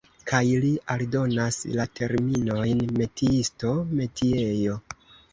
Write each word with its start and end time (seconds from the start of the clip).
Kaj 0.29 0.39
li 0.61 0.69
aldonas 0.93 1.59
la 1.79 1.85
terminojn 1.99 2.81
"metiisto", 3.01 3.75
"metiejo". 3.99 4.79